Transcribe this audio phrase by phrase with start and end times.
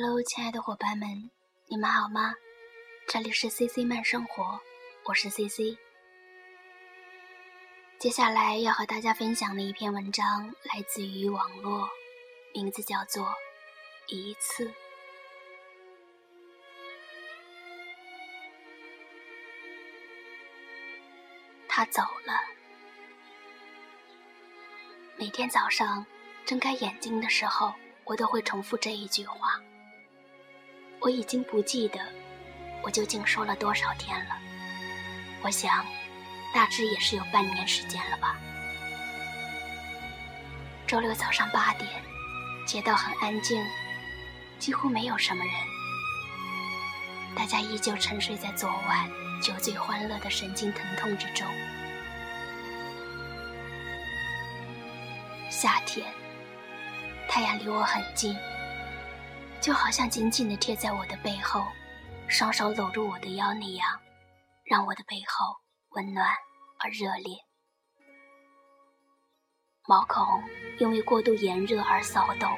[0.00, 1.28] Hello，亲爱的伙伴们，
[1.66, 2.32] 你们好吗？
[3.08, 4.60] 这里是 CC 慢生活，
[5.06, 5.76] 我是 CC。
[7.98, 11.88] 接下来要和大家分享的一篇文章来自于网络，
[12.54, 13.26] 名字叫做
[14.06, 14.68] 《一次》。
[21.66, 22.40] 他走了。
[25.16, 26.06] 每天早上
[26.46, 27.74] 睁开眼睛的时候，
[28.04, 29.60] 我都会重复这一句话。
[31.00, 32.00] 我已经不记得
[32.82, 34.36] 我究竟说了多少天了。
[35.42, 35.84] 我想，
[36.52, 38.36] 大致也是有半年时间了吧。
[40.86, 41.88] 周六早上八点，
[42.66, 43.64] 街道很安静，
[44.58, 45.54] 几乎没有什么人，
[47.36, 49.08] 大家依旧沉睡在昨晚
[49.40, 51.46] 酒醉欢乐的神经疼痛之中。
[55.50, 56.06] 夏天，
[57.28, 58.36] 太阳离我很近。
[59.60, 61.66] 就好像紧紧地贴在我的背后，
[62.28, 64.00] 双手搂住我的腰那样，
[64.64, 65.56] 让我的背后
[65.90, 66.26] 温暖
[66.78, 67.36] 而热烈。
[69.86, 70.24] 毛孔
[70.78, 72.48] 因为过度炎热而骚动。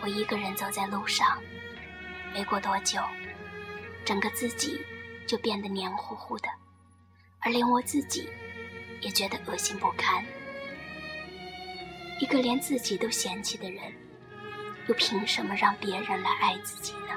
[0.00, 1.40] 我一个人走在路上，
[2.32, 3.00] 没过多久，
[4.04, 4.80] 整个自己
[5.26, 6.48] 就变得黏糊糊的，
[7.40, 8.28] 而连我自己
[9.00, 10.24] 也觉得恶心不堪。
[12.20, 14.07] 一个连自己都嫌弃的人。
[14.88, 17.14] 又凭什么让别人来爱自己呢？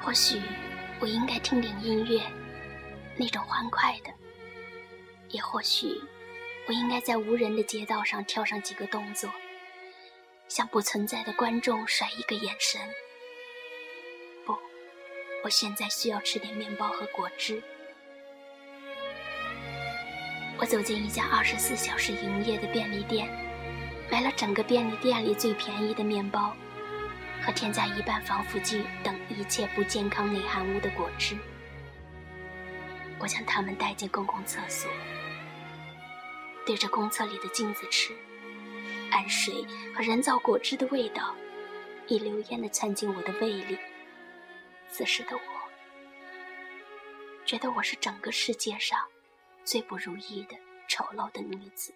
[0.00, 0.40] 或许
[1.00, 2.22] 我应该听点音乐，
[3.16, 4.10] 那种欢快的；
[5.28, 6.00] 也或许
[6.66, 9.28] 我应该在无人的街道上跳上几个动作，
[10.48, 12.80] 向不存在的观众甩一个眼神。
[14.46, 14.56] 不，
[15.44, 17.62] 我现在需要吃点面包和果汁。
[20.60, 23.26] 我走进一家二十四小时营业的便利店，
[24.10, 26.54] 买了整个便利店里最便宜的面包，
[27.42, 31.34] 和添加一半防腐剂等一切不健康内含物的果汁。
[33.18, 34.90] 我将它们带进公共厕所，
[36.66, 38.12] 对着公厕里的镜子吃，
[39.10, 41.34] 氨水和人造果汁的味道
[42.06, 43.78] 一溜烟地窜进我的胃里。
[44.90, 45.40] 此时的我，
[47.46, 48.98] 觉得我是整个世界上。
[49.70, 50.56] 最不如意的
[50.88, 51.94] 丑陋的女子。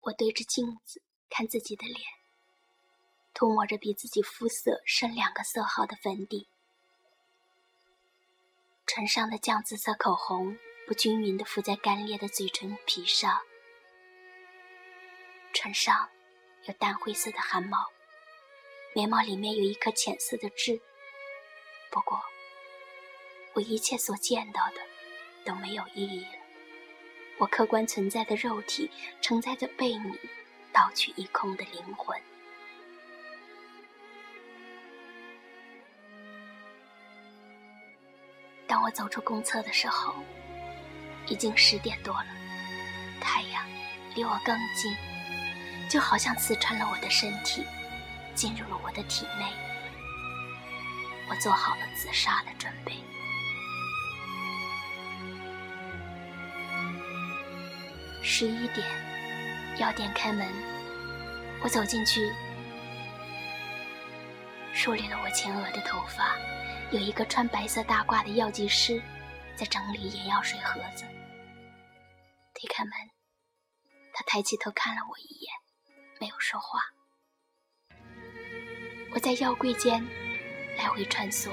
[0.00, 2.00] 我对着镜子看自己的脸，
[3.32, 6.48] 涂抹着比自己肤色深两个色号的粉底，
[8.84, 13.42] 唇上的酱紫色口红不均匀的浮在干裂的嘴唇皮上，
[15.52, 16.10] 唇上
[16.64, 17.92] 有淡灰色的汗毛。
[18.92, 20.80] 眉毛里面有一颗浅色的痣，
[21.90, 22.20] 不过，
[23.52, 24.80] 我一切所见到的
[25.44, 26.32] 都没有意义了。
[27.38, 28.90] 我客观存在的肉体
[29.22, 30.18] 承载着被你
[30.72, 32.20] 盗取一空的灵魂。
[38.66, 40.12] 当我走出公厕的时候，
[41.28, 42.26] 已经十点多了，
[43.20, 43.64] 太阳
[44.16, 44.92] 离我更近，
[45.88, 47.64] 就好像刺穿了我的身体。
[48.40, 49.44] 进入了我的体内，
[51.28, 52.94] 我做好了自杀的准备。
[58.22, 58.88] 十一点，
[59.76, 60.50] 药店开门，
[61.62, 62.32] 我走进去，
[64.72, 66.34] 梳理了我前额的头发，
[66.92, 69.02] 有一个穿白色大褂的药剂师
[69.54, 71.04] 在整理眼药水盒子。
[72.54, 72.92] 推开门，
[74.14, 75.52] 他抬起头看了我一眼，
[76.18, 76.80] 没有说话。
[79.12, 80.04] 我在药柜间
[80.78, 81.50] 来回穿梭，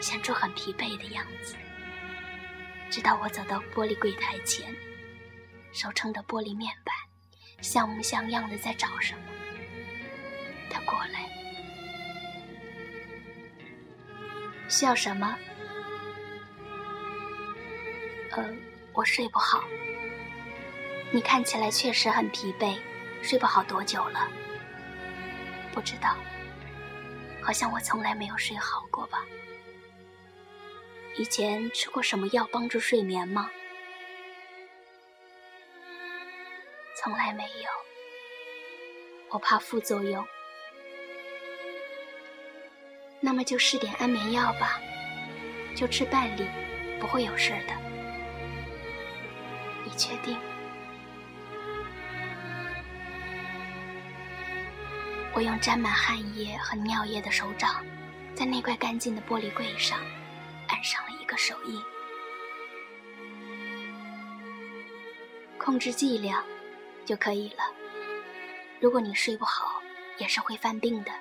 [0.00, 1.56] 显出很疲惫的样子。
[2.88, 4.74] 直到我走到玻璃柜台前，
[5.72, 6.94] 手撑着玻璃面板，
[7.60, 9.20] 像模像样的在找什么。
[10.70, 11.28] 他过来，
[14.68, 15.36] 需要什么？
[18.30, 18.48] 呃，
[18.92, 19.64] 我睡不好。
[21.10, 22.78] 你看起来确实很疲惫，
[23.20, 24.30] 睡不好多久了？
[25.72, 26.16] 不知道。
[27.48, 29.24] 好像我从来没有睡好过吧？
[31.16, 33.50] 以前吃过什么药帮助睡眠吗？
[36.98, 37.70] 从来没有。
[39.30, 40.22] 我怕副作用。
[43.18, 44.78] 那么就试点安眠药吧，
[45.74, 46.46] 就吃半粒，
[47.00, 47.72] 不会有事的。
[49.86, 50.38] 你确定？
[55.38, 57.86] 我用沾满汗液和尿液的手掌
[58.34, 59.96] 在那块干净的玻璃柜上
[60.66, 61.80] 按上了一个手印。
[65.56, 66.44] 控制剂量
[67.06, 67.72] 就可以了。
[68.80, 69.80] 如果你睡不好，
[70.18, 71.12] 也是会犯病的。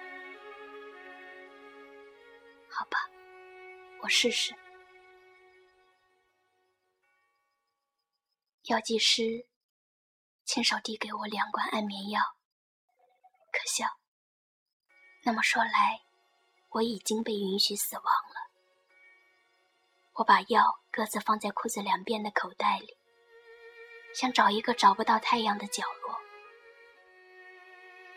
[2.72, 2.98] 好吧，
[4.02, 4.52] 我试试。
[8.64, 9.46] 药剂师
[10.44, 12.20] 亲手递给我两罐安眠药，
[13.52, 13.86] 可笑。
[15.28, 16.00] 那么说来，
[16.70, 18.48] 我已经被允许死亡了。
[20.14, 22.96] 我把药各自放在裤子两边的口袋里。
[24.16, 26.18] 想找一个找不到太阳的角落。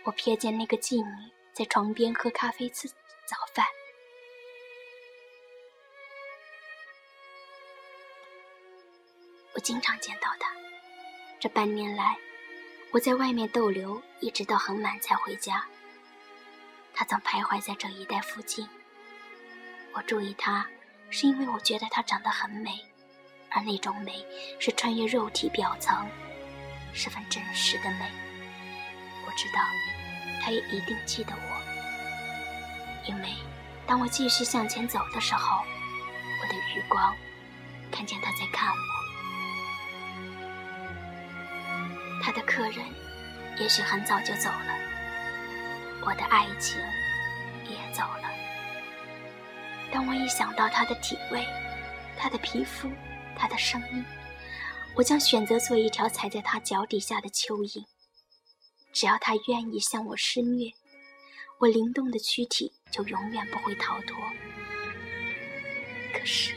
[0.04, 3.66] 我瞥见那个妓女在床边喝咖啡吃早饭。
[9.54, 10.54] 我经常见到她。
[11.40, 12.16] 这半年来，
[12.92, 15.66] 我在外面逗留，一直到很晚才回家。
[17.00, 18.68] 他总徘徊在这一带附近。
[19.94, 20.66] 我注意他，
[21.08, 22.78] 是因为我觉得他长得很美。
[23.48, 24.22] 而那种美
[24.58, 26.06] 是穿越肉体表层，
[26.92, 28.04] 十分真实的美。
[29.26, 29.62] 我知道，
[30.42, 31.60] 他也一定记得我，
[33.08, 33.30] 因为
[33.86, 35.56] 当我继续向前走的时候，
[36.42, 37.16] 我的余光
[37.90, 38.76] 看见他在看我。
[42.22, 42.84] 他的客人
[43.58, 44.79] 也许很早就走了，
[46.02, 46.78] 我的爱情
[47.68, 48.30] 也走了。
[49.92, 51.44] 当我一想到他的体味，
[52.16, 52.90] 他的皮肤，
[53.36, 54.04] 他的声音，
[54.94, 57.84] 我将选择做一条踩在他脚底下的蚯蚓。
[58.92, 60.70] 只要他愿意向我施虐，
[61.58, 64.16] 我灵动的躯体就永远不会逃脱。
[66.12, 66.54] 可是，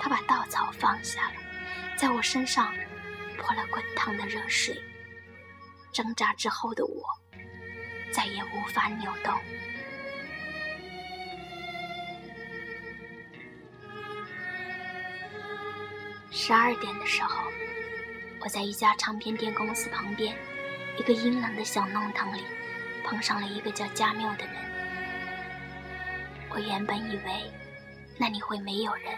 [0.00, 1.34] 他把稻草放下了，
[1.96, 2.74] 在我身上
[3.36, 4.74] 泼了滚烫的热水。
[5.92, 7.04] 挣扎之后的我，
[8.16, 9.38] 再也无法扭动。
[16.30, 17.44] 十二点的时候，
[18.40, 20.34] 我在一家唱片店公司旁边
[20.96, 22.42] 一个阴冷的小弄堂里
[23.04, 24.54] 碰上了一个叫加缪的人。
[26.48, 27.52] 我原本以为
[28.16, 29.14] 那里会没有人，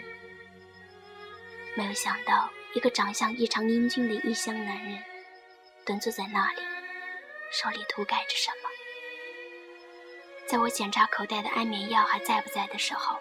[1.77, 5.01] 没有想到一个长相异常英俊的异乡男人
[5.87, 6.63] 蹲坐在那里，
[7.53, 8.68] 手里涂改着什么。
[10.49, 13.19] 在我检查口袋的安眠药还在不在的时候，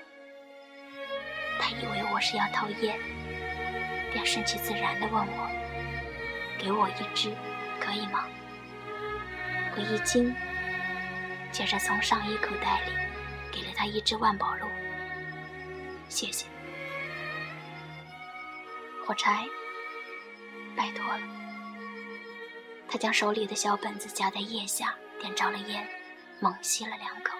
[1.59, 2.97] 他以为我是要偷烟。
[4.13, 5.49] 便顺其自然地问我
[6.57, 7.29] ：“给我一支，
[7.81, 8.25] 可以吗？”
[9.75, 10.33] 我一惊，
[11.51, 12.93] 接着从上衣口袋里
[13.51, 14.65] 给了他一支万宝路。
[16.07, 16.45] 谢谢。
[19.05, 19.45] 火柴，
[20.77, 21.19] 拜托了。
[22.87, 25.85] 他将手里的小本子夹在腋下，点着了烟，
[26.39, 27.37] 猛吸了两口。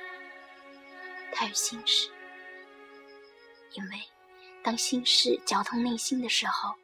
[1.34, 2.10] 他有心事，
[3.74, 4.10] 因为。
[4.64, 6.76] 当心事绞痛内心的时候，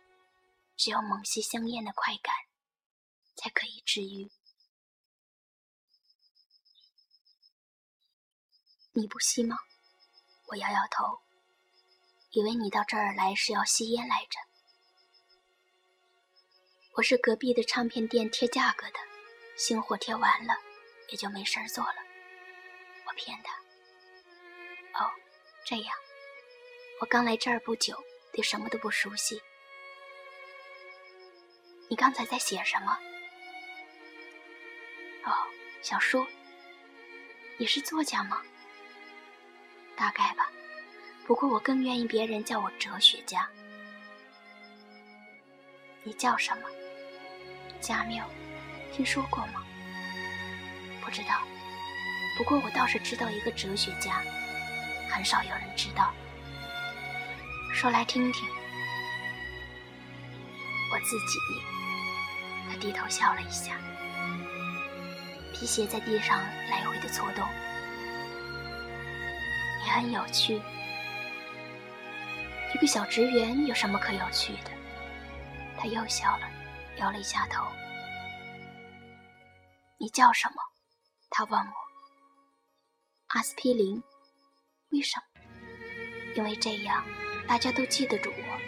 [0.78, 2.34] 只有猛吸香烟的快感，
[3.36, 4.32] 才可以治愈。
[8.94, 9.58] 你不吸吗？
[10.46, 11.20] 我摇摇头，
[12.30, 14.40] 以为你到这儿来是要吸烟来着。
[16.96, 19.00] 我是隔壁的唱片店贴价格的，
[19.58, 20.54] 新货贴完了，
[21.14, 21.96] 也就没事儿做了。
[23.06, 23.54] 我骗他。
[25.00, 25.12] 哦，
[25.64, 25.96] 这样。
[27.00, 29.40] 我刚来这儿不久，对什么都不熟悉。
[31.88, 32.98] 你刚才在写什么？
[35.26, 35.32] 哦，
[35.84, 36.26] 小说。
[37.58, 38.42] 你是作家吗？
[39.96, 40.52] 大概吧，
[41.28, 43.48] 不过我更愿意别人叫我哲学家。
[46.02, 46.68] 你叫什么？
[47.80, 48.28] 加缪，
[48.92, 49.64] 听说过吗？
[51.04, 51.42] 不知道，
[52.38, 54.22] 不过我倒是知道一个哲学家，
[55.10, 56.14] 很少有人知道。
[57.74, 58.48] 说来听听，
[60.92, 61.40] 我自己。
[62.70, 63.76] 他低头笑了一下，
[65.54, 67.46] 皮鞋在地上来回的搓动。
[69.84, 70.62] 你很有趣。
[72.74, 74.72] 一个小职员有什么可有趣的？
[75.78, 76.48] 他又笑了，
[76.98, 77.64] 摇了一下头。
[80.00, 80.56] 你叫什么？
[81.36, 81.74] 他问我。
[83.30, 84.02] 阿司匹林。
[84.92, 85.42] 为什么？
[86.36, 87.04] 因为这样。
[87.48, 88.60] 大家都记得住我。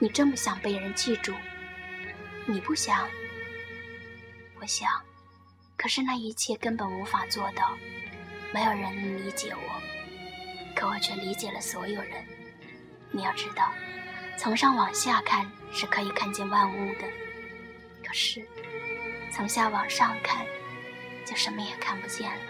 [0.00, 1.32] 你这么想被人记住，
[2.44, 3.08] 你不想？
[4.60, 4.90] 我想，
[5.76, 7.78] 可是那一切根本无法做到。
[8.52, 9.82] 没有人能理解我，
[10.74, 12.26] 可我却理解了所有人。
[13.12, 13.72] 你要知道，
[14.36, 17.08] 从上往下看是可以看见万物的，
[18.04, 18.46] 可是
[19.30, 20.44] 从下往上看，
[21.24, 22.42] 就什么也看不见了。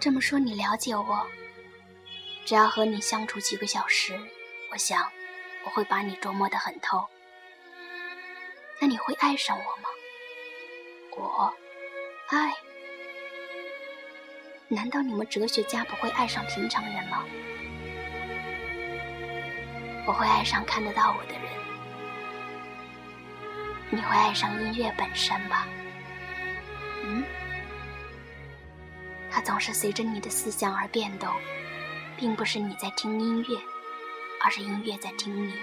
[0.00, 1.26] 这么说，你了解我？
[2.44, 4.16] 只要和你相处几个小时，
[4.70, 5.10] 我想
[5.64, 7.06] 我会把你琢磨得很透。
[8.80, 9.88] 那你会爱上我吗？
[11.16, 11.54] 我
[12.28, 12.52] 爱。
[14.68, 17.24] 难道你们哲学家不会爱上平常人吗？
[20.06, 21.42] 我会爱上看得到我的人。
[23.90, 25.66] 你会爱上音乐本身吧？
[27.04, 27.24] 嗯？
[29.30, 31.32] 它总是随着你的思想而变动，
[32.16, 33.58] 并不是你在听音乐，
[34.42, 35.54] 而是音乐在听你。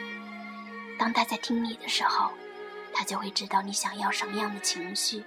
[0.98, 2.32] 当他在听你的时候，
[2.94, 5.24] 他就会知道你想要什么样的情绪，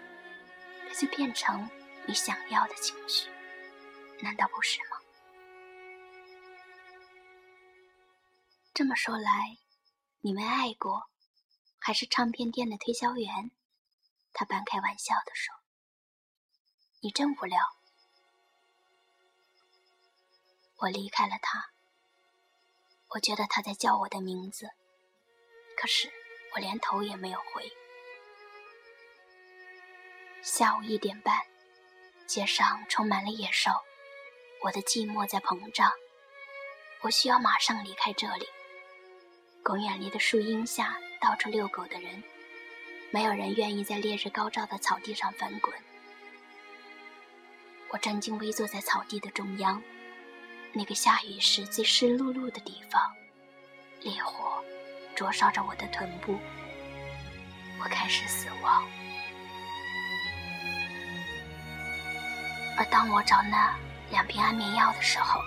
[0.89, 1.69] 他就变成
[2.07, 3.29] 你想要的情绪，
[4.21, 4.97] 难道不是吗？
[8.73, 9.57] 这么说来，
[10.21, 11.03] 你们爱过，
[11.87, 13.53] 还是唱片店的推销员？
[14.33, 15.55] 他半开玩笑地说
[16.99, 17.61] ：“你真无聊。”
[20.79, 21.71] 我离开了他，
[23.11, 24.69] 我觉得他在叫我的名字，
[25.77, 26.13] 可是
[26.55, 27.71] 我连头也没有回。
[30.43, 31.41] 下午一点半，
[32.27, 33.71] 街上充满了野兽，
[34.65, 35.93] 我的寂寞在膨胀，
[37.03, 38.49] 我需要马上离开这里。
[39.63, 42.23] 公园里的树荫下，到处遛狗的人，
[43.11, 45.75] 没有人愿意在烈日高照的草地上翻滚。
[47.91, 49.83] 我正襟危坐在草地的中央。
[50.73, 53.15] 那个下雨时最湿漉漉的地方，
[54.03, 54.63] 烈火
[55.15, 56.39] 灼烧着我的臀部，
[57.83, 58.87] 我开始死亡。
[62.77, 63.75] 而当我找那
[64.11, 65.41] 两瓶安眠药的时候，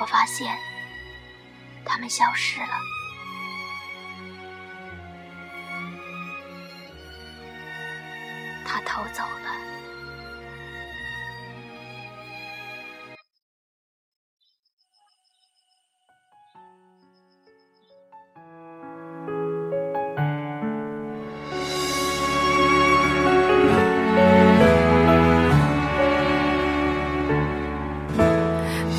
[0.00, 0.56] 我发现
[1.84, 2.78] 它们消失了。
[8.84, 9.50] 他偷走了。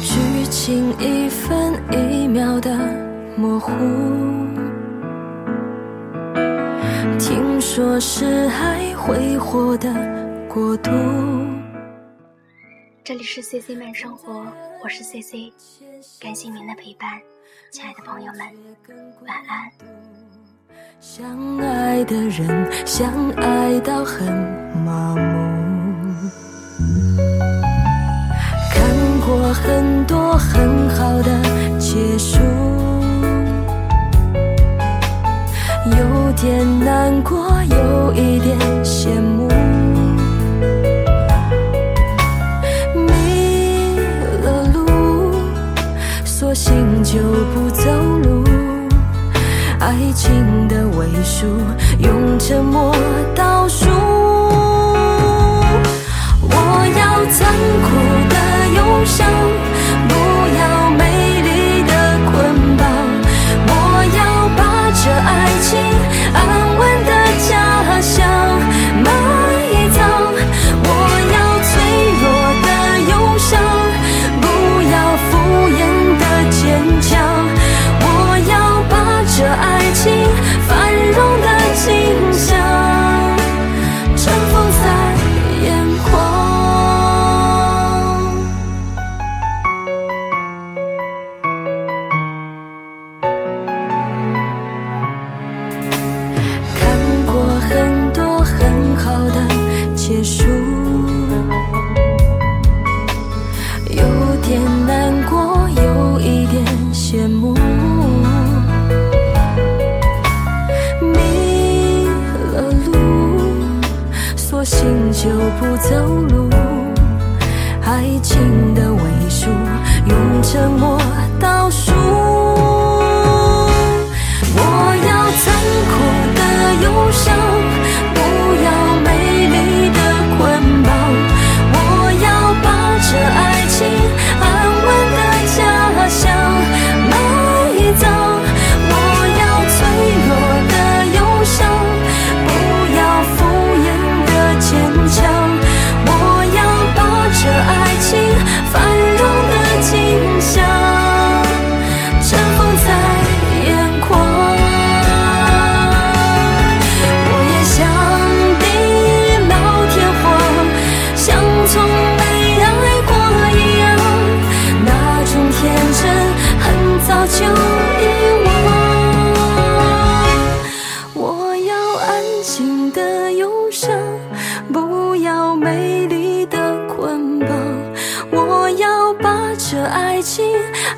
[0.04, 2.70] 剧情一分一秒的
[3.36, 3.72] 模糊，
[7.18, 9.92] 听说是爱挥霍的
[10.48, 10.92] 国度。
[13.04, 14.46] 这里是 C C 慢生活，
[14.84, 15.52] 我是 C C，
[16.20, 17.10] 感谢您的陪伴，
[17.72, 18.42] 亲爱的朋友们，
[19.26, 19.72] 晚安。
[21.00, 24.32] 相爱的人，相爱到很
[24.86, 25.22] 麻木。
[28.72, 28.86] 看
[29.26, 32.38] 过很多很好的结束，
[47.12, 47.20] 就
[47.54, 47.84] 不走
[48.24, 48.42] 路。
[49.82, 50.32] 爱情
[50.70, 51.46] 的尾数，
[52.00, 52.96] 用沉默
[53.36, 53.86] 倒数。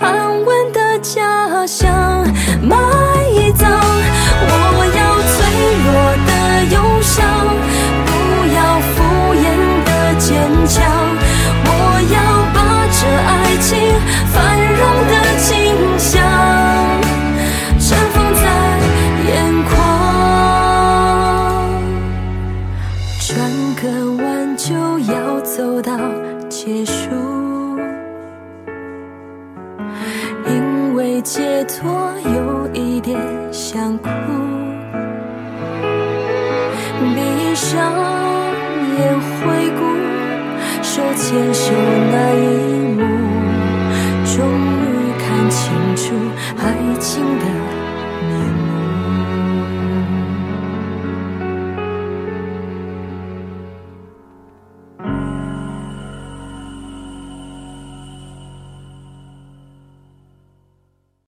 [0.04, 2.26] 安稳的家乡
[2.62, 3.33] my
[31.24, 33.18] 解脱有一点
[33.52, 34.10] 想哭。
[37.16, 37.94] 闭上
[38.98, 39.82] 眼回顾
[40.82, 41.74] 手牵手
[42.12, 42.38] 那一
[42.94, 43.02] 幕
[44.26, 44.36] 终
[44.82, 44.84] 于
[45.20, 45.62] 看清
[45.96, 46.04] 楚
[46.58, 46.64] 爱
[47.00, 47.53] 情的